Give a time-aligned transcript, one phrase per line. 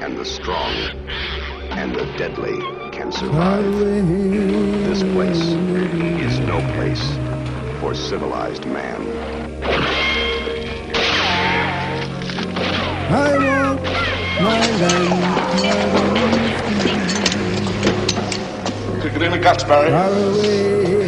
[0.00, 0.72] and the strong
[1.72, 2.58] and the deadly
[2.90, 3.64] can survive.
[3.64, 7.18] This place is no place
[7.80, 9.06] for civilized man.
[13.12, 13.82] I want
[14.42, 15.60] my land
[19.02, 20.99] Kick it in the guts, Barry.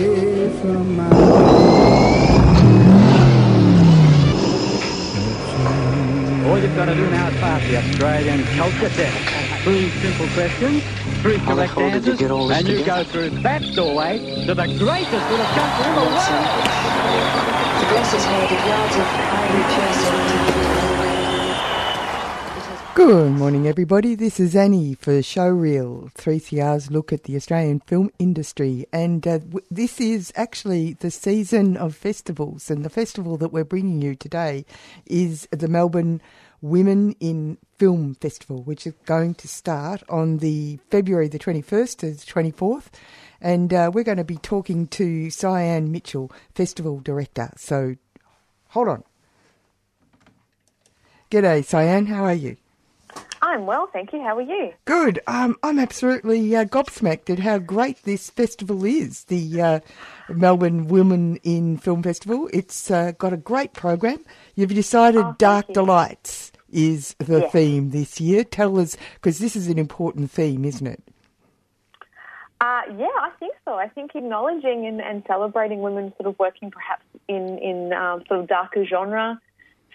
[6.72, 9.62] All you've got to do now is pass the Australian culture test.
[9.62, 10.82] Three simple questions,
[11.20, 13.05] three How correct hell did you answers, get all this and you together?
[13.05, 16.16] go through that doorway to the greatest little country in the world.
[17.77, 19.62] The glass is made of yards of highly
[22.94, 24.14] Good morning, everybody.
[24.14, 28.86] This is Annie for Showreel, 3CR's look at the Australian film industry.
[28.92, 32.70] And uh, w- this is actually the season of festivals.
[32.70, 34.64] And the festival that we're bringing you today
[35.06, 36.20] is the Melbourne
[36.62, 42.10] Women in Film Festival, which is going to start on the February the 21st to
[42.12, 42.86] the 24th.
[43.41, 47.50] And uh, we're going to be talking to Sian Mitchell, Festival Director.
[47.56, 47.96] So
[48.69, 49.02] hold on.
[51.30, 52.06] G'day, Sian.
[52.06, 52.56] How are you?
[53.42, 54.22] I'm well, thank you.
[54.22, 54.72] How are you?
[54.84, 55.19] Good.
[55.26, 59.24] Um, I'm absolutely uh, gobsmacked at how great this festival is.
[59.24, 59.80] The uh,
[60.28, 62.48] Melbourne Women in Film Festival.
[62.52, 64.24] It's uh, got a great program.
[64.54, 65.74] You've decided Oh, Dark you.
[65.74, 67.53] Delights is the Yes.
[67.53, 68.45] theme this year.
[68.45, 71.03] Tell us, because this is an important theme, isn't it?
[72.61, 73.75] Uh, yeah, I think so.
[73.75, 78.41] I think acknowledging and, and celebrating women sort of working perhaps in, in um, sort
[78.41, 79.41] of darker genre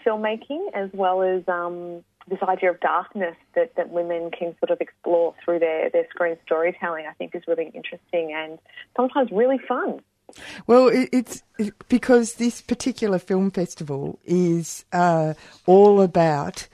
[0.05, 4.81] filmmaking as well as um, this idea of darkness that, that women can sort of
[4.81, 8.59] explore through their, their screen storytelling, I think is really interesting and
[8.95, 10.01] sometimes really fun.
[10.67, 15.33] Well, it, it's it- because this particular film festival is uh,
[15.65, 16.67] all about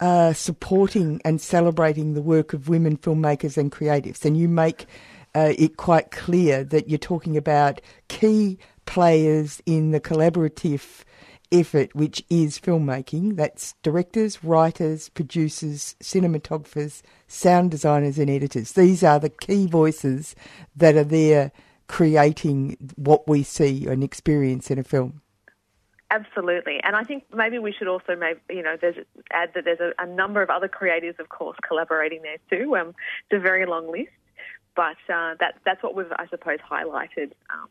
[0.00, 4.86] uh, supporting and celebrating the work of women filmmakers and creatives, and you make
[5.34, 11.04] uh, it quite clear that you're talking about key players in the collaborative
[11.52, 13.36] effort, which is filmmaking.
[13.36, 18.72] That's directors, writers, producers, cinematographers, sound designers, and editors.
[18.72, 20.34] These are the key voices
[20.76, 21.52] that are there
[21.92, 25.20] creating what we see and experience in a film.
[26.10, 28.96] Absolutely, and I think maybe we should also maybe you know there's
[29.30, 32.76] add that there's a, a number of other creators, of course, collaborating there too.
[32.76, 34.16] Um, it's a very long list,
[34.74, 37.32] but uh, that that's what we've I suppose highlighted.
[37.52, 37.68] Um,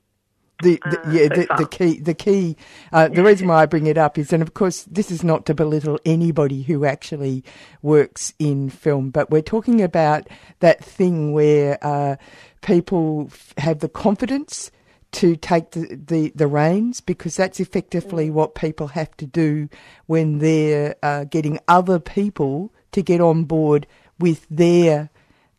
[0.61, 2.55] The, the Uh, yeah, so the, the key, the key.
[2.91, 5.45] Uh, the reason why I bring it up is, and of course, this is not
[5.47, 7.43] to belittle anybody who actually
[7.81, 10.27] works in film, but we're talking about
[10.59, 12.15] that thing where uh,
[12.61, 14.71] people have the confidence
[15.13, 18.33] to take the, the, the reins because that's effectively Mm.
[18.33, 19.67] what people have to do
[20.05, 23.87] when they're uh, getting other people to get on board
[24.19, 25.09] with their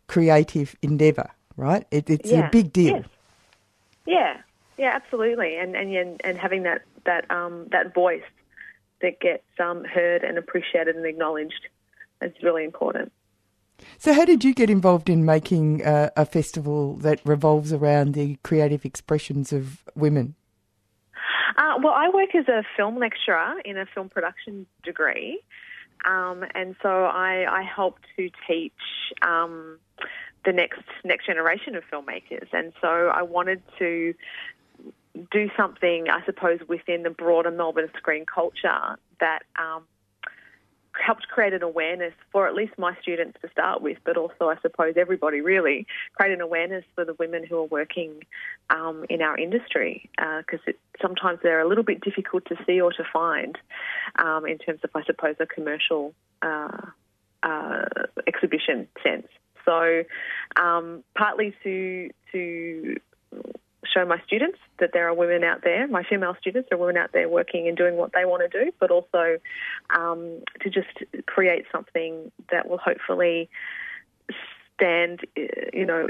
[0.07, 1.85] creative endeavour, right?
[1.91, 2.97] It, it's a big deal.
[2.97, 3.05] Yes.
[4.05, 4.37] Yeah,
[4.77, 8.23] yeah, absolutely, and and and, and having that that um, that voice
[9.01, 11.67] that gets um, heard and appreciated and acknowledged
[12.21, 13.11] is really important.
[14.03, 18.35] So, how did you get involved in making uh, a festival that revolves around the
[18.43, 20.35] creative expressions of women?
[21.57, 25.39] Uh, well, I work as a film lecturer in a film production degree,
[26.03, 28.73] um, and so I, I help to teach
[29.21, 29.79] um,
[30.43, 32.49] the next next generation of filmmakers.
[32.51, 34.13] And so I wanted to
[35.31, 39.83] do something, I suppose, within the broader Melbourne screen culture that um,
[40.99, 44.55] helped create an awareness for at least my students to start with, but also, I
[44.61, 45.87] suppose, everybody really
[46.17, 48.23] create an awareness for the women who are working
[48.69, 52.91] um, in our industry because it sometimes they're a little bit difficult to see or
[52.93, 53.57] to find
[54.19, 56.77] um, in terms of, I suppose, a commercial uh,
[57.41, 57.85] uh,
[58.27, 59.27] exhibition sense.
[59.65, 60.03] So,
[60.55, 62.97] um, partly to to
[63.93, 66.97] show my students that there are women out there, my female students, there are women
[66.97, 69.37] out there working and doing what they want to do, but also
[69.95, 73.49] um, to just create something that will hopefully
[74.75, 75.41] stand, uh,
[75.73, 76.07] you know,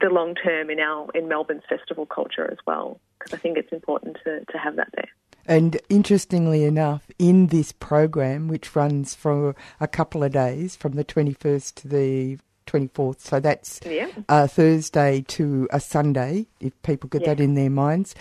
[0.00, 3.00] the long term in our in Melbourne's festival culture as well.
[3.18, 5.08] Because I think it's important to, to have that there.
[5.46, 11.04] And interestingly enough, in this program, which runs for a couple of days from the
[11.04, 12.38] 21st to the
[12.72, 13.20] 24th.
[13.20, 14.08] So that's Yeah.
[14.28, 17.34] uh, Thursday to a Sunday, if people get Yeah.
[17.34, 18.14] that in their minds.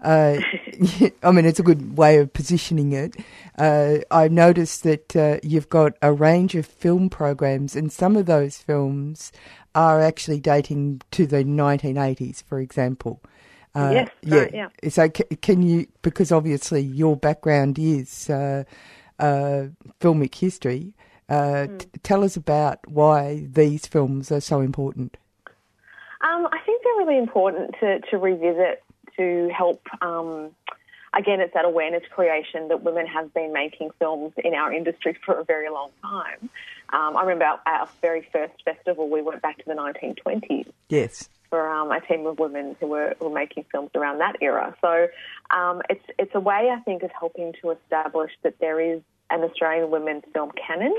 [0.00, 0.38] Uh,
[1.22, 3.16] I mean, it's a good way of positioning it.
[3.58, 8.26] Uh, I noticed that uh, you've got a range of film programs, and some of
[8.26, 9.32] those films
[9.74, 13.20] are actually dating to the 1980s, for example.
[13.74, 14.68] Uh, Yes, right, yeah.
[14.88, 18.64] So, ca- can you, because obviously your background is uh,
[19.18, 19.66] uh,
[20.00, 20.94] filmic history,
[21.28, 21.76] uh, Hmm.
[21.78, 25.16] t- tell us about why these films are so important.
[26.20, 28.82] Um, I think they're really important to, to revisit
[29.16, 29.80] to help.
[30.02, 30.50] Um,
[31.14, 35.34] again, it's that awareness creation that women have been making films in our industry for
[35.38, 36.50] a very long time.
[36.90, 41.28] Um, I remember our, our very first festival, we went back to the 1920s Yes.
[41.50, 44.74] for um, a team of women who were, were making films around that era.
[44.80, 45.06] So
[45.56, 49.42] um, it's it's a way I think of helping to establish that there is an
[49.42, 50.94] Australian women's film canon.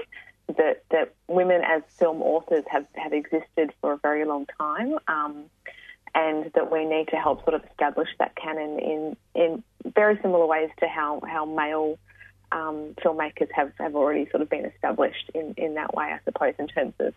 [0.58, 5.44] That, that women as film authors have, have existed for a very long time, um,
[6.16, 10.48] and that we need to help sort of establish that canon in in very similar
[10.48, 12.00] ways to how how male
[12.52, 16.56] um, filmmakers have, have already sort of been established in, in that way, I suppose,
[16.58, 17.14] in terms of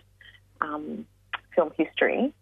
[0.61, 1.07] um,
[1.55, 2.33] film history.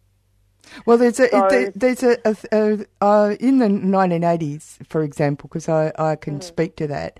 [0.84, 5.48] Well, there's a So- there, there's a, a, a uh, in the 1980s, for example,
[5.48, 7.18] because I I can speak to that.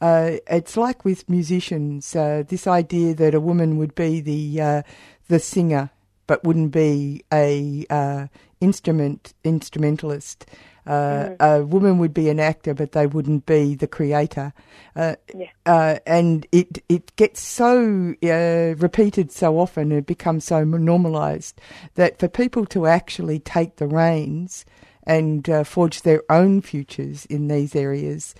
[0.00, 4.82] Uh, it's like with musicians, uh, this idea that a woman would be the uh,
[5.28, 5.90] the singer,
[6.26, 8.26] but wouldn't be a uh,
[8.60, 10.46] instrument instrumentalist.
[10.86, 14.54] Uh, A woman would be an actor, but they wouldn't be the creator.
[14.96, 15.48] Uh, Yeah.
[15.66, 21.60] uh, and it it gets so uh, repeated so often, it becomes so normalised
[21.96, 24.64] that for people to actually take the reins
[25.02, 28.34] and uh, forge their own futures in these areas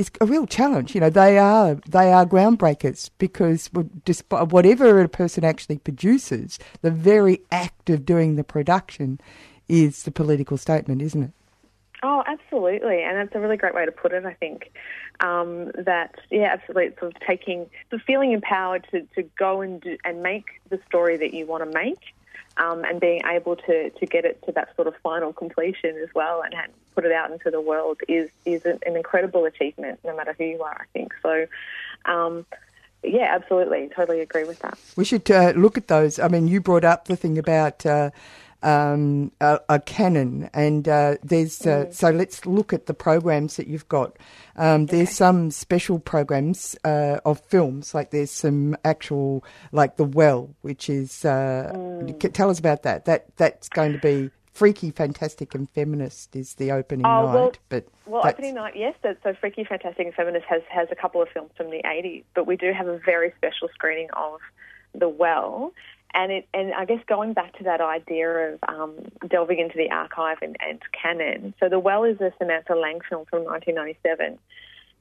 [0.00, 0.94] is a real challenge.
[0.94, 3.70] You know, they are they are groundbreakers because
[4.04, 9.20] despite whatever a person actually produces, the very act of doing the production
[9.68, 11.30] is the political statement, isn't it?
[12.02, 14.24] Oh, absolutely, and that's a really great way to put it.
[14.24, 14.72] I think
[15.20, 19.82] um, that yeah, absolutely, it's sort of taking, of feeling empowered to, to go and
[19.82, 22.00] do, and make the story that you want to make,
[22.56, 26.08] um, and being able to, to get it to that sort of final completion as
[26.14, 26.54] well, and
[26.94, 30.62] put it out into the world is is an incredible achievement, no matter who you
[30.62, 30.76] are.
[30.80, 31.46] I think so.
[32.04, 32.46] Um,
[33.02, 34.78] yeah, absolutely, totally agree with that.
[34.96, 36.18] We should uh, look at those.
[36.18, 38.10] I mean, you brought up the thing about uh,
[38.62, 43.66] um, a, a canon, and uh, there's uh, so let's look at the programs that
[43.66, 44.16] you've got.
[44.56, 49.42] Um, There's some special programs uh, of films, like there's some actual,
[49.72, 51.24] like The Well, which is.
[51.24, 53.06] Uh, c- Tell us about that.
[53.06, 57.34] That that's going to be freaky, fantastic, and feminist is the opening Oh, night.
[57.34, 58.94] well- but Well, that's- opening night, yes.
[59.02, 62.24] So, so Freaky, Fantastic, and Feminist has, has a couple of films from the 80s,
[62.34, 64.40] but we do have a very special screening of
[64.94, 65.72] The Well.
[66.12, 68.94] And it, and I guess going back to that idea of um,
[69.28, 71.54] delving into the archive and, and canon.
[71.60, 74.38] So The Well is a Samantha Lang film from 1997,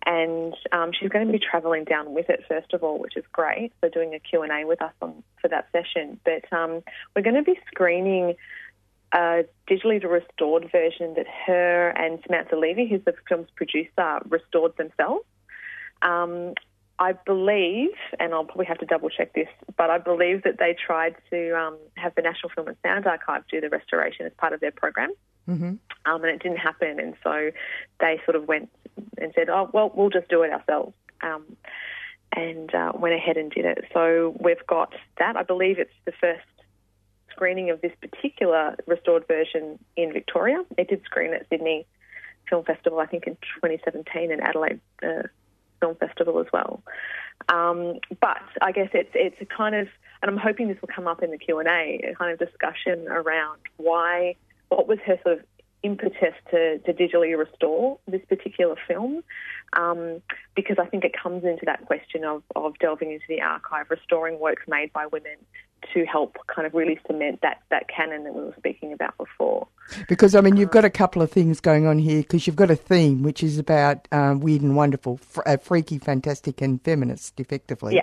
[0.06, 3.24] and um, she's going to be travelling down with it first of all, which is
[3.32, 3.72] great.
[3.82, 6.20] So doing a Q and A with us on for that session.
[6.24, 6.84] But um,
[7.16, 8.36] we're going to be screening
[9.12, 15.26] a digitally restored version that her and Samantha Levy, who's the film's producer, restored themselves.
[16.02, 16.54] Um,
[17.00, 19.48] I believe, and I'll probably have to double check this,
[19.78, 23.44] but I believe that they tried to um, have the National Film and Sound Archive
[23.50, 25.14] do the restoration as part of their program,
[25.48, 25.64] mm-hmm.
[25.64, 27.00] um, and it didn't happen.
[27.00, 27.52] And so
[28.02, 28.70] they sort of went
[29.18, 31.56] and said, "Oh, well, we'll just do it ourselves." Um,
[32.34, 33.86] and uh, went ahead and did it.
[33.94, 35.36] So we've got that.
[35.36, 36.46] I believe it's the first
[37.32, 40.64] screening of this particular restored version in Victoria.
[40.78, 41.88] It did screen at Sydney
[42.50, 45.24] Film Festival, I think, in 2017, and Adelaide uh,
[45.80, 46.82] Film Festival as well.
[47.48, 49.88] Um, but I guess it's it's a kind of,
[50.22, 52.40] and I'm hoping this will come up in the Q and A, a kind of
[52.40, 54.36] discussion around why,
[54.68, 55.46] what was her sort of
[55.82, 59.24] impetus to, to digitally restore this particular film,
[59.74, 60.22] um,
[60.56, 64.40] because I think it comes into that question of, of delving into the archive, restoring
[64.40, 65.38] works made by women
[65.94, 69.68] to help kind of really cement that, that canon that we were speaking about before.
[70.08, 72.22] Because I mean, you've got a couple of things going on here.
[72.22, 75.98] Because you've got a theme which is about um, weird and wonderful, fr- uh, freaky,
[75.98, 77.96] fantastic, and feminist, effectively.
[77.96, 78.02] Yeah.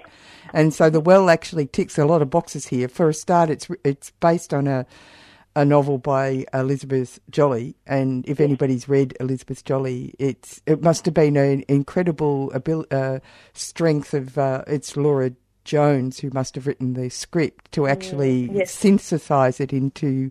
[0.52, 2.88] And so the well actually ticks a lot of boxes here.
[2.88, 4.87] For a start, it's it's based on a
[5.56, 11.14] a novel by Elizabeth Jolley, and if anybody's read Elizabeth Jolley, it's it must have
[11.14, 13.21] been an incredible abil- uh,
[13.54, 15.33] strength of uh, it's Laura
[15.66, 18.73] Jones who must have written the script to actually yes.
[18.73, 20.30] synthesize it into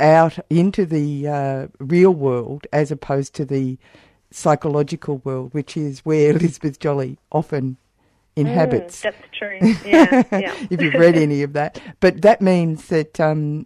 [0.00, 3.78] out into the uh, real world as opposed to the
[4.30, 7.76] psychological world, which is where Elizabeth Jolley often
[8.36, 9.00] inhabits.
[9.00, 9.58] Mm, that's true.
[9.88, 10.66] Yeah, yeah.
[10.70, 11.80] if you've read any of that.
[12.00, 13.64] But that means that um,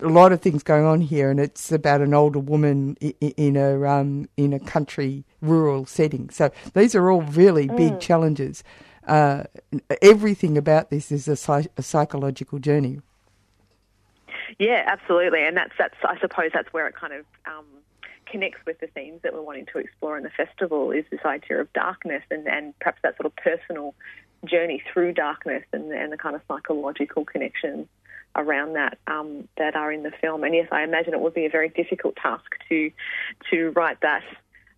[0.00, 3.86] a lot of things going on here, and it's about an older woman in a
[3.86, 6.30] um, in a country rural setting.
[6.30, 8.64] So these are all really big challenges.
[9.06, 9.44] Uh,
[10.02, 13.00] everything about this is a, a psychological journey.
[14.58, 17.64] Yeah, absolutely, and that's that's I suppose that's where it kind of um,
[18.26, 21.60] connects with the themes that we're wanting to explore in the festival is this idea
[21.60, 23.94] of darkness and, and perhaps that sort of personal
[24.44, 27.86] journey through darkness and, and the kind of psychological connections
[28.36, 30.44] around that um, that are in the film.
[30.44, 32.90] And yes, I imagine it would be a very difficult task to
[33.50, 34.22] to write that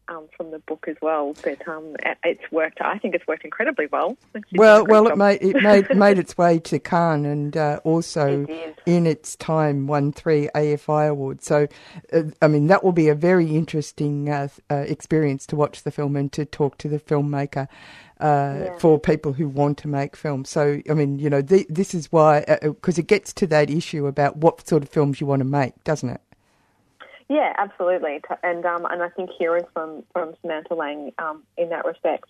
[0.09, 1.35] um, from the book as well.
[1.42, 2.80] But um, it's worked.
[2.80, 4.16] I think it's worked incredibly well.
[4.52, 8.78] Well, well, it made it made made its way to Cannes and uh, also It
[8.87, 11.47] in its time won three AFI awards.
[11.47, 11.66] So,
[12.12, 15.90] uh, I mean, that will be a very interesting uh, uh, experience to watch the
[15.90, 17.68] film and to talk to the filmmaker.
[18.21, 21.92] Uh, For people who want to make films, so I mean, you know, th- this
[21.92, 25.40] is why because it gets to that issue about what sort of films you want
[25.40, 26.21] to make, doesn't it?
[27.32, 31.86] Yeah, absolutely, and um, and I think hearing from from Samantha Lang um, in that
[31.86, 32.26] respect,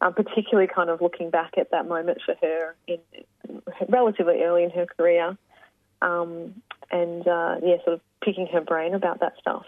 [0.00, 2.98] um, particularly kind of looking back at that moment for her in
[3.88, 5.38] relatively early in her career,
[6.02, 6.52] um,
[6.90, 9.66] and uh, yeah, sort of picking her brain about that stuff.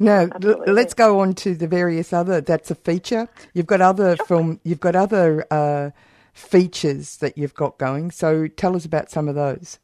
[0.00, 0.72] Now, Absolutely.
[0.72, 2.40] let's go on to the various other.
[2.40, 3.28] That's a feature.
[3.52, 4.58] You've got other film.
[4.64, 5.90] You've got other uh,
[6.32, 8.10] features that you've got going.
[8.10, 9.78] So tell us about some of those.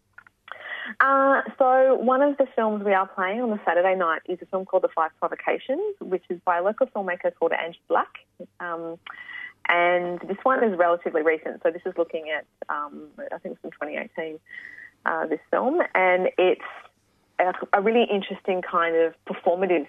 [0.98, 4.46] Uh, so one of the films we are playing on the Saturday night is a
[4.46, 8.18] film called The Five Provocations, which is by a local filmmaker called Angie Black.
[8.58, 8.98] Um,
[9.68, 11.62] and this one is relatively recent.
[11.62, 14.38] So this is looking at, um, I think it's from 2018,
[15.06, 15.80] uh, this film.
[15.94, 16.60] And it's
[17.38, 19.86] a, a really interesting kind of performative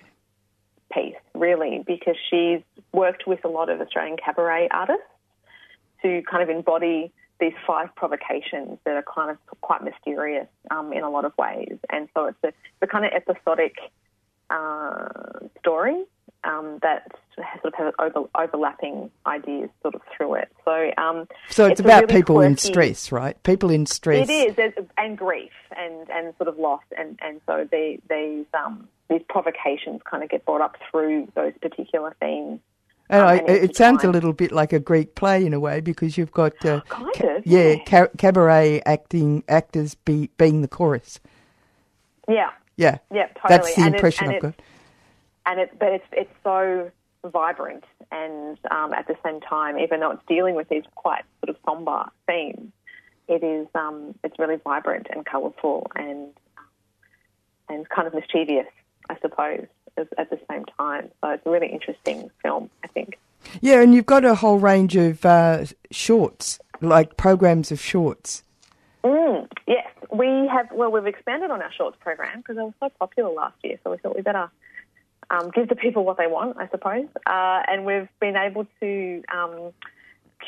[0.93, 2.61] piece, really, because she's
[2.93, 5.01] worked with a lot of Australian cabaret artists
[6.03, 11.03] to kind of embody these five provocations that are kind of quite mysterious um, in
[11.03, 11.77] a lot of ways.
[11.89, 13.75] And so it's a, the kind of episodic
[14.49, 15.09] uh,
[15.59, 16.05] story
[16.43, 20.49] um, that sort of has over, overlapping ideas sort of through it.
[20.65, 23.41] So, um, So it's, a about really people in stress, right?
[23.43, 24.29] People in stress.
[24.29, 28.45] It is, there's- and grief, and, and sort of loss, and and so the, these
[28.53, 32.59] um, these provocations kind of get brought up through those particular themes.
[33.11, 35.81] And um, I, it sounds a little bit like a Greek play in a way
[35.81, 40.67] because you've got uh, Kind ca- of, yeah, ca- cabaret acting actors be, being the
[40.69, 41.19] chorus.
[42.27, 43.49] Yeah, Yeah, yeah, totally.
[43.49, 44.55] that's the And impression I've got.
[45.45, 46.91] and it, but it's it's so
[47.25, 51.49] vibrant, and um, at the same time, even though it's dealing with these quite sort
[51.55, 52.71] of somber themes,
[53.27, 56.29] it is um, it's really vibrant and colourful and
[57.69, 58.67] and kind of mischievous,
[59.09, 61.09] I suppose, at the same time.
[61.21, 63.17] So it's a really interesting film, I think.
[63.59, 68.43] Yeah, and you've got a whole range of uh, shorts, like programs of shorts.
[69.03, 70.67] Mm, yes, we have.
[70.71, 73.79] Well, we've expanded on our shorts program because it was so popular last year.
[73.83, 74.49] So we thought we better
[75.31, 77.07] um, give the people what they want, I suppose.
[77.25, 79.71] Uh, and we've been able to um,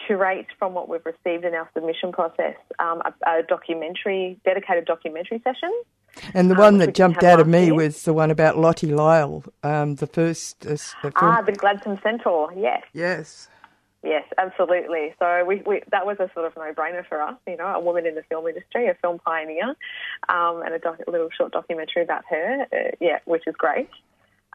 [0.05, 5.41] curate from what we've received in our submission process um, a, a documentary, dedicated documentary
[5.43, 5.71] session.
[6.33, 8.91] And the Um, one we that jumped out of me was the one about Lottie
[8.93, 11.13] Lyle, um, the first uh, film.
[11.15, 12.53] Ah, the Gladstone Centaur.
[12.55, 13.47] Yes, yes.
[14.03, 15.15] yes, absolutely.
[15.19, 17.35] So we, we that was a sort of no-brainer for us.
[17.47, 19.69] You know, a woman in the film industry, a film pioneer,
[20.29, 22.65] um, and a, doc- little short documentary about her.
[22.71, 23.89] Uh, yeah, which is great.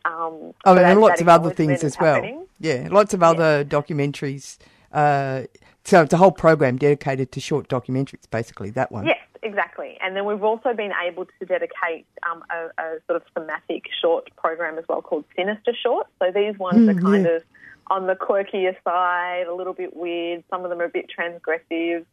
[0.04, 2.14] Um, Oh, and that- lots of other things as well.
[2.14, 2.46] happening.
[2.60, 4.58] Yeah, lots of other documentaries.
[4.92, 5.42] Uh,
[5.84, 9.06] so it's a whole program dedicated to short documentaries, basically, that one.
[9.06, 9.98] Yes, exactly.
[10.02, 14.28] And then we've also been able to dedicate um, a, a sort of thematic short
[14.36, 16.10] program as well called Sinister Shorts.
[16.18, 17.36] So these ones Mm, are kind yeah.
[17.36, 17.42] of
[17.90, 20.44] on the quirkier side, a little bit weird.
[20.50, 22.04] Some of them are a bit transgressive.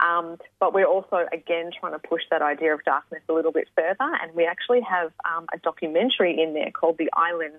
[0.00, 3.68] Um, but we're also, again, trying to push that idea of darkness a little bit
[3.76, 4.10] further.
[4.22, 7.58] And we actually have um, a documentary in there called The Island,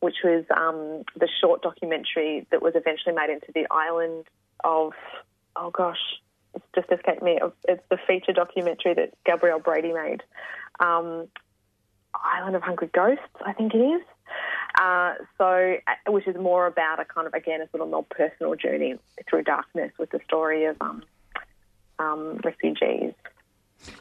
[0.00, 4.24] which was um, the short documentary that was eventually made into The Island
[4.64, 4.92] of,
[5.54, 6.02] oh gosh,
[6.54, 7.38] it's just escaped me.
[7.68, 10.22] It's the feature documentary that Gabrielle Brady made.
[10.80, 11.28] Um,
[12.14, 14.02] Island of Hungry Ghosts, I think it is.
[14.80, 18.04] Uh, so, uh, which is more about a kind of again a sort of more
[18.04, 21.02] personal journey through darkness with the story of um,
[21.98, 23.12] um, refugees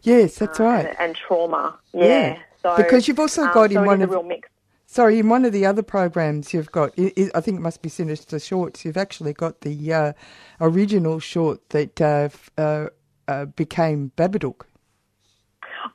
[0.03, 0.85] Yes, that's uh, right.
[0.87, 1.77] and, and trauma.
[1.93, 2.39] Yeah, Yeah.
[2.61, 4.47] So Because you've also um, got so in it one of real mix.
[4.91, 8.37] Sorry, in one of the other programs you've got, i think it must be Sinister
[8.37, 8.83] Shorts.
[8.83, 10.11] You've actually got the uh,
[10.59, 12.87] original short that uh, f- uh,
[13.25, 14.63] uh, became Babadook.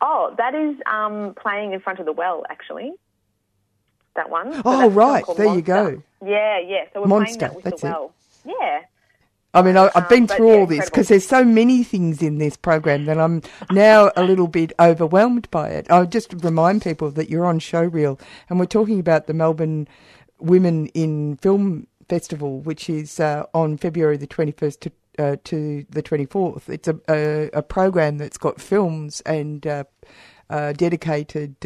[0.01, 2.95] Oh, that is um, playing in front of the well, actually.
[4.15, 4.55] that one.
[4.55, 5.25] So Oh, that's a film right.
[5.37, 6.03] There you go.
[6.25, 6.85] Yeah, yeah.
[6.95, 7.91] So we're Monster, playing that with that's the it.
[7.91, 8.15] well.
[8.47, 8.81] Yeah.
[9.57, 11.85] I mean, I, I've Um, been but through yeah, all this because there's so many
[11.85, 15.89] things in this program that I'm now a little bit overwhelmed by it.
[15.91, 18.21] I'll just remind people that you're on Showreel
[18.51, 19.89] and we're talking about the Melbourne
[20.41, 26.03] Women in Film Festival, which is uh, on February the 21st to uh, to the
[26.03, 26.69] 24th.
[26.71, 29.85] It's a, a a program that's got films and uh,
[30.51, 31.57] uh, dedicated.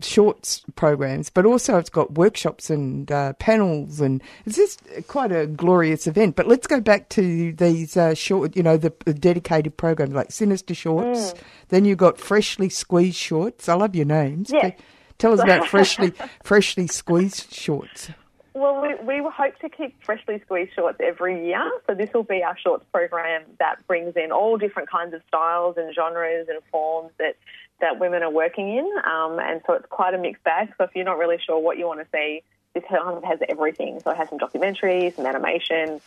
[0.00, 5.46] Shorts programs, but also it's got workshops and uh, panels, and it's just quite a
[5.46, 6.36] glorious event.
[6.36, 10.30] But let's go back to these uh, short, you know, the, the dedicated programs like
[10.30, 11.34] Sinister Shorts.
[11.68, 13.68] Then you've got Freshly Squeezed Shorts.
[13.68, 14.50] I love your names.
[14.52, 14.72] Yes.
[15.18, 16.12] Tell us about freshly
[16.42, 18.10] freshly squeezed shorts.
[18.54, 21.70] Well, we, we hope to keep freshly squeezed shorts every year.
[21.86, 25.76] So this will be our shorts program that brings in all different kinds of styles
[25.76, 27.36] and genres and forms that,
[27.80, 28.86] that women are working in.
[29.04, 30.72] Um, and so it's quite a mixed bag.
[30.78, 32.42] So if you're not really sure what you want to see,
[32.74, 34.00] this kind has everything.
[34.00, 36.00] So it has some documentaries, some animation,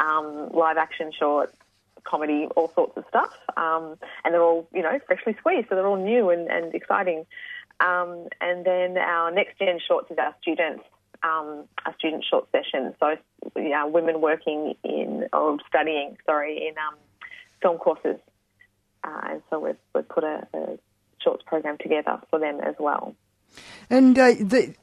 [0.00, 1.56] um, live action shorts,
[2.04, 3.32] comedy, all sorts of stuff.
[3.56, 5.68] Um, and they're all, you know, freshly squeezed.
[5.68, 7.26] So they're all new and, and exciting.
[7.80, 10.82] Um, and then our next gen shorts is our students,
[11.22, 12.94] um, our student short session.
[12.98, 13.16] So
[13.56, 16.96] yeah, women working in or studying, sorry, in um,
[17.62, 18.16] film courses.
[19.04, 20.78] Uh, and so we've, we've put a, a
[21.22, 23.14] shorts program together for them as well.
[23.90, 24.74] And uh, the,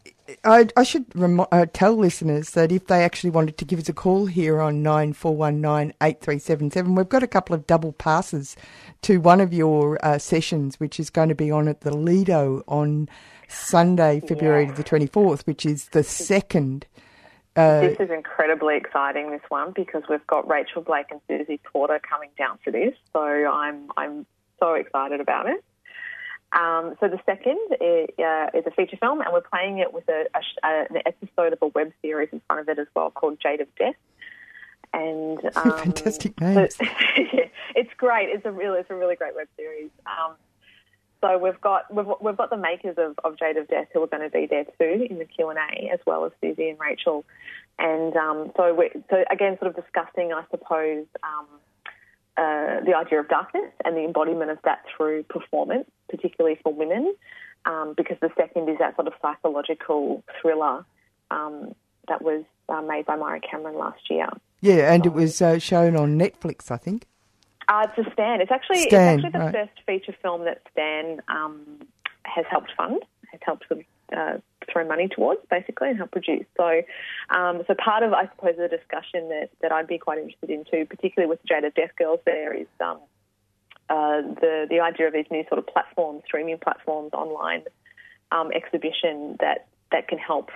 [0.44, 3.94] I, I should uh, tell listeners that if they actually wanted to give us a
[3.94, 8.56] call here on 94198377, we've got a couple of double passes
[9.04, 12.63] to one of your uh, sessions, which is going to be on at the Lido
[12.68, 13.08] on
[13.48, 16.88] Sunday, February the 24th, which is the second.
[17.56, 22.00] Uh, This is incredibly exciting, this one, because we've got Rachel Blake and Susie Porter
[22.00, 22.96] coming down for this.
[23.13, 24.25] So I'm, I'm
[24.60, 25.63] so excited about it.
[26.55, 30.07] Um, so the second is, uh, is a feature film, and we're playing it with
[30.07, 33.12] a, a, uh, an episode of a web series in front of it as well
[33.12, 33.95] called Jade of Death.
[34.93, 36.75] And um, Fantastic names.
[36.75, 36.85] so-
[37.75, 38.29] it's great.
[38.29, 39.89] It's a really, it's a really great web series.
[40.05, 40.35] Um,
[41.21, 44.08] so we've got we've, we've got the makers of, of Jade of Death who are
[44.08, 46.80] going to be there too in the Q and A, as well as Susie and
[46.80, 47.25] Rachel.
[47.80, 51.47] And um, so we so again, sort of discussing, I suppose, um,
[52.38, 57.15] uh, the idea of darkness and the embodiment of that through performance, particularly for women,
[57.65, 60.86] um, because the second is that sort of psychological thriller
[61.32, 61.74] um,
[62.08, 64.28] that was uh, made by Mairi Cameron last year.
[64.62, 67.06] yeah, and it was uh, shown on Netflix, I think.
[67.68, 68.41] Uh, it's a Stan.
[68.41, 69.54] It's actually Stan, it's actually the right.
[69.54, 71.80] first feature film that Stan um,
[72.24, 74.38] has helped fund, has helped sort of, uh,
[74.72, 76.46] throw money towards, basically, and help produce.
[76.58, 76.82] So,
[77.30, 80.63] um, so part of I suppose the discussion that, that I'd be quite interested in
[80.65, 83.00] too, particularly with Jade of Death Girls, there is um,
[83.89, 87.63] uh, the the idea of these new sort of platforms, streaming platforms, online
[88.32, 90.50] um, exhibition that that can help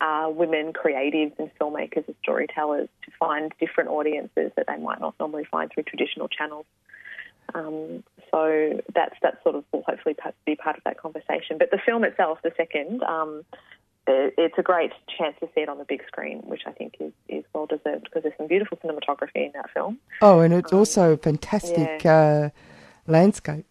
[0.00, 5.14] uh, women creatives and filmmakers and storytellers to find different audiences that they might not
[5.18, 6.66] normally find through traditional channels.
[7.54, 11.58] Um, so that's that sort of will hopefully be part of that conversation.
[11.58, 13.44] But the film itself, the second, um,
[14.06, 17.12] it's a great chance to see it on the big screen, which I think is,
[17.28, 19.98] is well deserved because there's some beautiful cinematography in that film.
[20.20, 22.50] Oh, and it's also a fantastic uh,
[23.06, 23.66] landscape.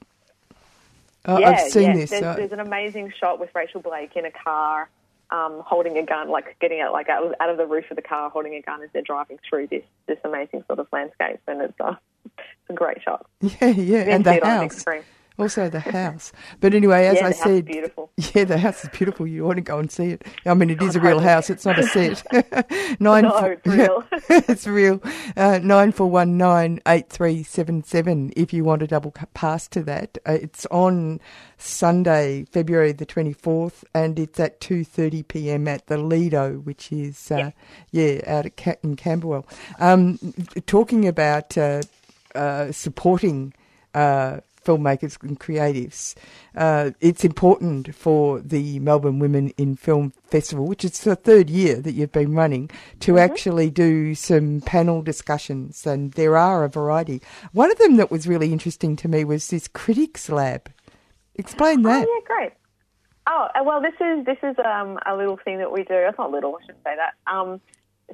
[1.26, 1.96] Uh, yeah, I've seen yeah.
[1.96, 2.10] this.
[2.10, 4.90] There's, uh, there's an amazing shot with Rachel Blake in a car,
[5.32, 7.96] um, holding a gun, like getting out like out of, out of the roof of
[7.96, 11.40] the car, holding a gun as they're driving through this this amazing sort of landscape,
[11.48, 13.26] and it's, uh, it's a great shot.
[13.42, 15.06] yeah, yeah, and the it on the big house.
[15.40, 16.32] Also, the house.
[16.60, 18.12] But anyway, as Yeah, I the house is said, beautiful.
[18.36, 19.26] yeah, the house is beautiful.
[19.26, 20.28] You want to go and see it.
[20.46, 21.50] I mean, it is a real house.
[21.50, 22.24] It's not a set.
[23.00, 23.24] Nine.
[23.24, 24.04] No, it's real.
[24.30, 25.02] it's real.
[25.36, 28.32] Uh, nine four one nine eight three seven seven.
[28.36, 31.20] If you want a double pass to that, uh, it's on
[31.58, 35.68] Sunday, February the twenty fourth, and it's at two thirty p.m.
[35.68, 37.52] at the Lido, which is uh,
[37.92, 39.48] yeah out at Ca- in Camberwell.
[39.80, 40.20] Um,
[40.68, 41.82] talking about uh,
[42.36, 43.54] uh, supporting
[43.96, 46.16] uh, filmmakers and creatives.
[46.56, 51.82] Uh, it's important for the Melbourne Women in Film Festival, which is the third year
[51.82, 52.70] that you've been running,
[53.02, 53.32] to Mm-hmm.
[53.32, 57.22] actually do some panel discussions, and there are a variety.
[57.52, 60.72] One of them that was really interesting to me was this critics lab.
[61.36, 62.06] Explain that.
[62.08, 62.52] Oh yeah, great.
[63.28, 65.94] Oh uh, well, this is this is um, a little thing that we do.
[65.96, 67.14] It's not little, I shouldn't say that.
[67.32, 67.62] Um,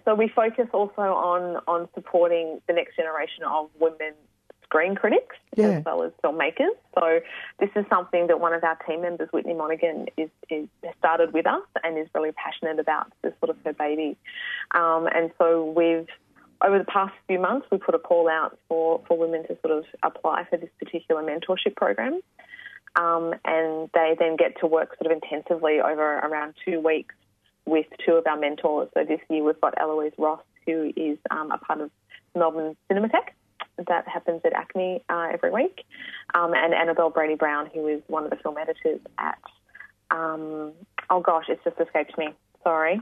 [0.06, 4.14] so we focus also on on supporting the next generation of women
[4.70, 5.80] screen critics Yeah.
[5.80, 6.76] as well as filmmakers.
[6.98, 7.20] So
[7.60, 11.34] this is something that one of our team members, Whitney Monaghan, is, is has started
[11.34, 13.12] with us and is really passionate about.
[13.24, 14.16] This sort of her baby,
[14.76, 16.08] um, and so we've
[16.62, 19.78] over the past few months we put a call out for for women to sort
[19.78, 22.22] of apply for this particular mentorship program.
[22.96, 27.16] Um, and they then get to work sort of intensively over around two weeks
[27.66, 28.90] with two of our mentors.
[28.94, 31.92] So this year we've got Eloise Ross, who is um, a part of
[32.36, 33.32] Melbourne Cinematheque.
[33.88, 35.86] That happens at ACMI uh, every week,
[36.34, 39.38] um, and Annabel Brady-Brown, who is one of the film editors at.
[40.12, 40.72] Um,
[41.10, 42.30] oh gosh, it's just escaped me.
[42.64, 43.00] Sorry.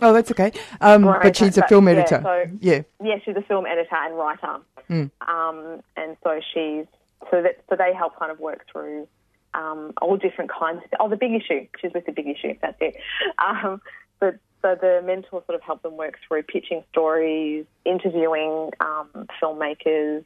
[0.00, 0.52] Oh, that's okay.
[0.80, 2.20] Um, Right, but she's a but- film yeah, editor.
[2.22, 2.82] so- yeah.
[3.02, 4.56] Yeah, she's a film editor and writer,
[4.90, 5.10] Mm.
[5.28, 6.86] um, and so she's
[7.30, 9.06] so that so they help kind of work through
[9.54, 10.82] um, all different kinds.
[10.84, 11.66] Of, oh, the big issue.
[11.80, 12.54] She's with the big issue.
[12.60, 12.96] That's it.
[13.38, 13.80] Um,
[14.18, 20.24] but so the mentors sort of help them work through pitching stories, interviewing um, filmmakers,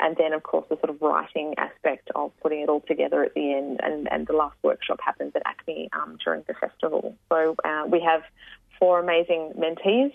[0.00, 3.34] and then of course the sort of writing aspect of putting it all together at
[3.34, 3.80] the end.
[3.82, 7.16] And, and the last workshop happens at ACMI um, during the festival.
[7.28, 8.22] So uh, we have
[8.78, 10.12] four amazing mentees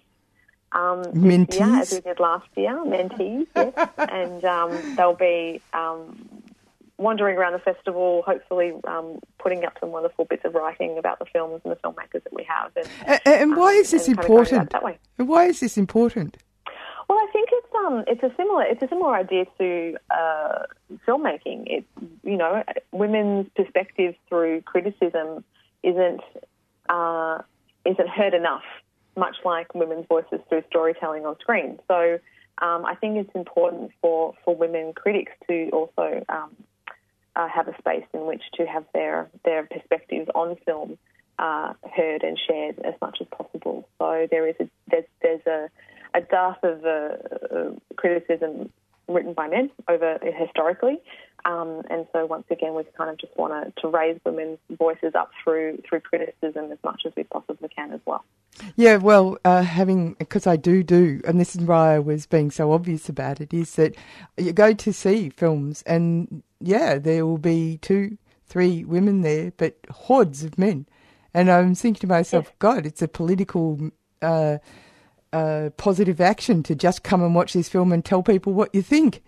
[0.76, 3.89] um, this year, as we did last year, mentees, yes.
[3.98, 6.28] and um, they'll be um,
[6.98, 11.26] wandering around the festival, hopefully um, putting up some wonderful bits of writing about the
[11.26, 12.72] films and the filmmakers that we have.
[12.76, 12.88] And,
[13.26, 14.72] A- And, why um, is this and important?
[14.72, 14.98] that way.
[15.18, 16.38] And Why is this important?
[17.08, 20.64] Well, I think it's um it's a similar it's a similar idea to uh,
[21.08, 21.64] filmmaking.
[21.68, 21.86] It
[22.24, 25.44] you know women's perspectives through criticism
[25.84, 26.22] isn't
[26.90, 27.40] uh,
[27.86, 28.64] isn't heard enough,
[29.16, 31.80] much like women's voices through storytelling on screen.
[31.88, 32.18] So
[32.62, 36.56] um, I think it's important for, for women critics to also um,
[37.36, 40.98] uh, have a space in which to have their their perspectives on film
[41.39, 43.88] uh, heard and shared as much as possible.
[44.00, 45.69] So there is a there's, there's a
[46.13, 48.71] a dearth of uh, uh, criticism
[49.08, 51.00] written by men over historically,
[51.43, 55.13] um, and so once again we kind of just want to, to raise women's voices
[55.13, 58.24] up through through criticism as much as we possibly can as well.
[58.78, 62.50] Yeah, well, uh, having because I do do, and this is why I was being
[62.50, 63.95] so obvious about it, is that
[64.38, 69.78] you go to see films, and yeah, there will be two, three women there, but
[69.89, 70.86] hordes of men,
[71.34, 73.91] and I'm thinking to myself, God, it's a political.
[74.21, 74.58] Uh,
[75.34, 78.82] uh, positive action to just come and watch this film and tell people what you
[78.82, 79.21] think.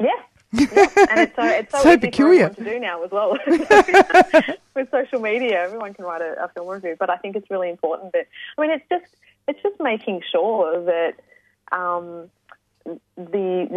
[0.00, 0.08] Yeah.
[0.52, 0.66] yeah.
[1.10, 2.48] And it's so, it's so, So peculiar.
[2.48, 3.36] to do now as well.
[4.74, 7.68] With social media, everyone can write a, a film review, but I think it's really
[7.68, 9.14] important that I mean, it's just
[9.46, 11.14] it's just making sure that
[11.76, 12.30] um,
[13.16, 13.68] the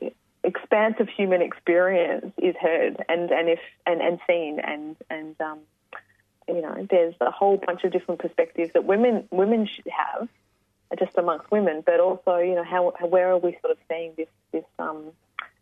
[0.00, 0.12] the
[0.44, 5.58] expanse of human experience is heard and and if and, and seen and and um,
[6.48, 10.28] you know, there's a whole bunch of different perspectives that women women should have
[10.98, 14.28] just amongst women, but also, you know, how, where are we sort of seeing this
[14.52, 15.12] this um,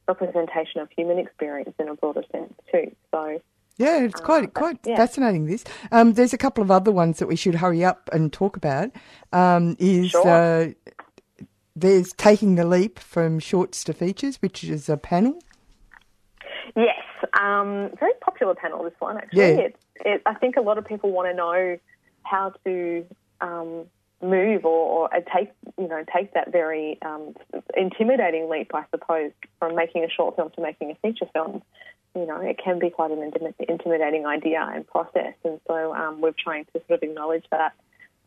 [0.07, 2.91] representation of human experience in a broader sense too?
[3.11, 3.41] So,
[3.77, 4.97] Yeah, it's quite but- quite yeah.
[4.97, 5.47] fascinating.
[5.47, 8.57] This um, there's a couple of other ones that we should hurry up and talk
[8.57, 8.91] about.
[9.33, 10.27] Um, is Sure.
[10.27, 10.69] uh,
[11.81, 15.41] there's taking the leap from shorts to features, which is a panel.
[16.77, 17.03] yes,
[17.41, 19.41] um, very popular panel this one actually.
[19.41, 19.47] Yeah.
[19.47, 21.79] It, it, I think a lot of people want to know
[22.23, 23.07] how to
[23.41, 23.87] um,
[24.23, 27.35] move or, or take you know take that very um,
[27.77, 31.63] intimidating leap, I suppose, from making a short film to making a feature film.
[32.15, 33.33] You know, it can be quite an
[33.69, 37.75] intimidating idea and process, and so um, we're trying to sort of acknowledge that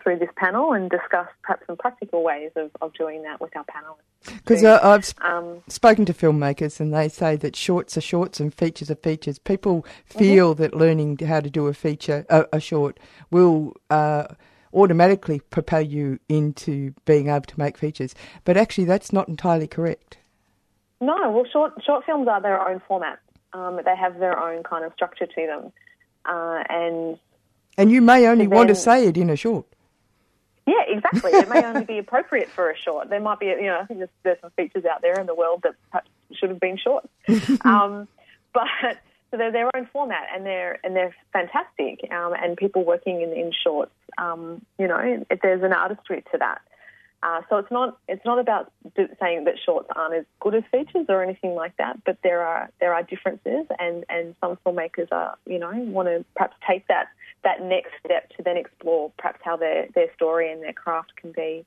[0.02, 3.66] through this panel and discuss perhaps some practical ways of, of doing that with our
[3.66, 4.36] panelists.
[4.38, 8.40] Because uh, I've sp- Um, spoken to filmmakers and they say that shorts are shorts
[8.40, 9.40] and features are features.
[9.40, 13.00] People feel that learning how to do a feature, a, a short,
[13.32, 14.26] will uh,
[14.74, 18.16] automatically propel you into being able to make features.
[18.46, 20.18] But actually, that's not entirely correct.
[21.00, 23.20] No, well, short short films are their own format.
[23.54, 25.72] Um, they have their own kind of structure to them,
[26.26, 27.18] uh, and
[27.78, 29.66] And you may only want to say it in a short.
[30.66, 31.32] Yeah, exactly.
[31.32, 33.10] it may only be appropriate for a short.
[33.10, 35.36] There might be, you know, I think there's, there's some features out there in the
[35.36, 37.10] world that perhaps should have been short,
[37.66, 38.08] um,
[38.54, 38.98] but
[39.32, 42.12] so they're their own format and they're and they're fantastic.
[42.12, 46.62] Um, and people working in, in shorts, um, you know, there's an artistry to that.
[47.24, 51.06] Uh, so it's not it's not about saying that shorts aren't as good as features
[51.08, 55.38] or anything like that, but there are there are differences, and, and some filmmakers are
[55.46, 57.10] you know want to perhaps take that
[57.44, 61.32] that next step to then explore perhaps how their their story and their craft can
[61.32, 61.64] be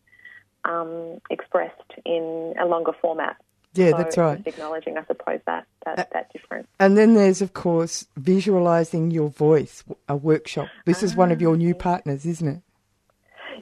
[0.64, 3.36] um, expressed in a longer format.
[3.74, 4.42] Yeah, So that's right.
[4.46, 6.68] Acknowledging, I suppose that that, that difference.
[6.78, 10.68] And then there's, of course, visualizing your voice, a workshop.
[10.84, 12.62] This is one of your new partners, isn't it?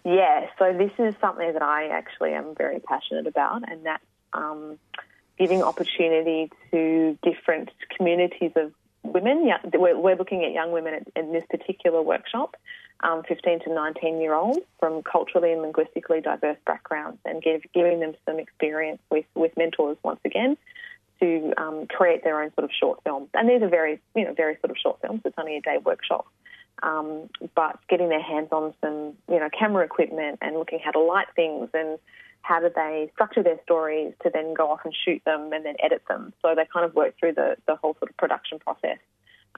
[0.04, 4.78] Yeah, so this is something that I actually am very passionate about, and that's um,
[5.38, 8.72] giving opportunity to different communities of
[9.04, 9.48] women.
[9.72, 12.56] We're, looking at young women in, in this particular workshop,
[13.04, 18.00] um, 15 to 19 year olds from culturally and linguistically diverse backgrounds, and give, giving
[18.00, 20.56] them some experience with, with mentors once again
[21.20, 23.28] to um, create their own sort of short films.
[23.34, 25.20] And these are very, you know, very sort of short films.
[25.24, 26.26] It's only a day workshop.
[26.82, 31.00] Um, but getting their hands on some, you know, camera equipment and looking how to
[31.00, 31.98] light things and
[32.42, 35.76] how do they structure their stories to then go off and shoot them and then
[35.82, 36.32] edit them.
[36.42, 38.98] So they kind of work through the, the whole sort of production process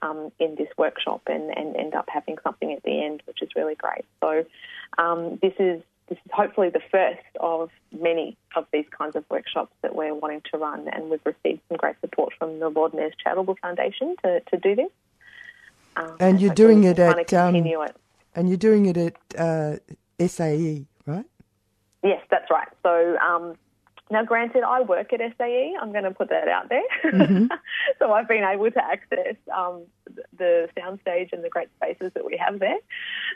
[0.03, 3.48] um, in this workshop and, and end up having something at the end, which is
[3.57, 4.05] really great.
[4.20, 4.44] So
[4.98, 9.72] um, this is this is hopefully the first of many of these kinds of workshops
[9.81, 13.14] that we're wanting to run, and we've received some great support from the Lord Mayor's
[13.22, 14.90] Charitable Foundation to, to do this.
[15.96, 17.96] Um, And you're doing it at, um, it.
[18.35, 19.76] And you're doing it at uh,
[20.26, 21.26] SAE, right?
[22.02, 22.68] Yes, that's right.
[22.83, 23.54] So um,
[24.11, 25.74] now, granted, I work at SAE.
[25.80, 26.83] I'm going to put that out there.
[27.04, 27.46] Mm-hmm.
[27.98, 29.83] so I've been able to access um,
[30.37, 32.78] the soundstage and the great spaces that we have there.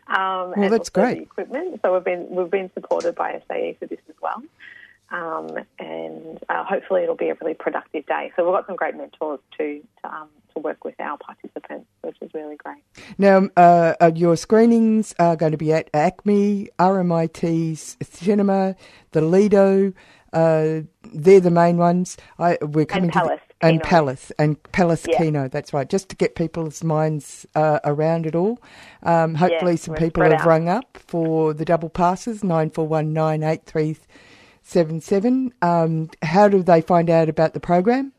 [0.09, 1.17] Um, and that's great.
[1.17, 1.81] The equipment.
[1.83, 4.43] So we've been we've been supported by SAE for this as well.
[5.11, 8.31] Um, and uh, hopefully it'll be a really productive day.
[8.37, 12.17] So we've got some great mentors to to, um, to work with our participants, which
[12.21, 12.83] is really great.
[13.17, 18.77] Now, uh, uh, your screenings are going to be at ACMI, RMIT's Cinema,
[19.13, 19.93] the Lido.
[20.33, 20.81] Uh,
[21.13, 22.17] they're the main ones.
[22.39, 23.85] I, we're coming to the- Palace and Kino.
[23.91, 25.19] Palace and Palace Yeah.
[25.19, 25.49] Kino.
[25.49, 25.89] That's right.
[25.89, 28.61] Just to get people's minds uh, around it all.
[29.03, 30.47] Um, hopefully, some people have out.
[30.47, 33.97] rung up for the double passes nine four one nine eight three
[34.69, 35.53] seven seven.
[35.63, 38.13] Um, how do they find out about the program?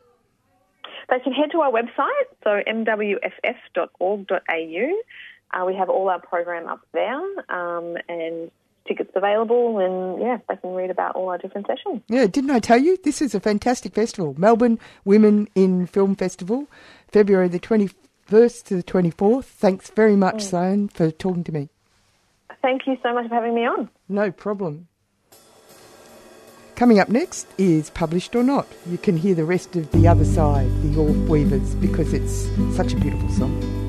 [1.10, 3.42] They can head to our website, so mwff.org.au.
[5.52, 8.52] Uh, we have all our program up there um, and
[8.88, 12.02] tickets available, and yeah, they can read about all our different sessions.
[12.08, 12.98] Yeah, didn't I tell you?
[13.04, 14.36] This is a fantastic festival.
[14.38, 16.68] Melbourne Women in Film Festival,
[17.08, 19.46] February the 21st to the 24th.
[19.46, 21.70] Thanks very much, Sloan, for talking to me.
[22.62, 23.90] Thank you so much for having me on.
[24.08, 24.89] No problem.
[26.80, 28.66] Coming up next is Published or Not.
[28.90, 32.94] You can hear the rest of The Other Side, the Orf Weavers, because it's such
[32.94, 33.89] a beautiful song.